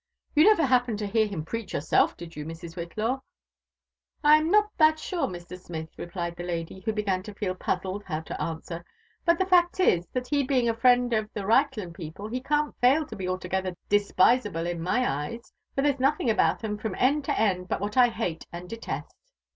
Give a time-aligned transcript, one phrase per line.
[0.01, 0.03] ^
[0.33, 2.73] You never happened to hear him preach yourself, did you, Mrs.
[2.75, 3.21] Whitlaw?"
[3.75, 5.59] *' I am not that sure, Mr.
[5.59, 8.83] Smith," replied the lady, who began to feel puzzled how to answer;''
[9.27, 12.71] but the fact is, that he being a friend of the Reichland people, he can'
[12.71, 16.95] t fail to be altogether dispisable in my eyes, for there's nothing about 'em from
[16.97, 19.13] end to end but what I hate and detest."